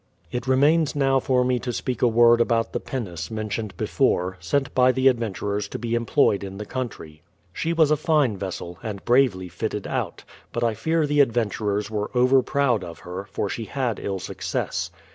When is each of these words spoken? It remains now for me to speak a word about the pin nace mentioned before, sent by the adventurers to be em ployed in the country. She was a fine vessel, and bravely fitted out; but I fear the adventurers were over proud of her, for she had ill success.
It 0.31 0.47
remains 0.47 0.95
now 0.95 1.19
for 1.19 1.43
me 1.43 1.59
to 1.59 1.71
speak 1.71 2.01
a 2.01 2.07
word 2.07 2.41
about 2.41 2.73
the 2.73 2.79
pin 2.79 3.03
nace 3.03 3.29
mentioned 3.29 3.77
before, 3.77 4.35
sent 4.39 4.73
by 4.73 4.91
the 4.91 5.07
adventurers 5.07 5.67
to 5.67 5.77
be 5.77 5.95
em 5.95 6.07
ployed 6.07 6.41
in 6.43 6.57
the 6.57 6.65
country. 6.65 7.21
She 7.53 7.71
was 7.71 7.91
a 7.91 7.95
fine 7.95 8.35
vessel, 8.35 8.79
and 8.81 9.05
bravely 9.05 9.47
fitted 9.47 9.85
out; 9.85 10.23
but 10.51 10.63
I 10.63 10.73
fear 10.73 11.05
the 11.05 11.19
adventurers 11.21 11.91
were 11.91 12.09
over 12.15 12.41
proud 12.41 12.83
of 12.83 13.01
her, 13.01 13.25
for 13.29 13.47
she 13.47 13.65
had 13.65 13.99
ill 13.99 14.17
success. 14.17 14.89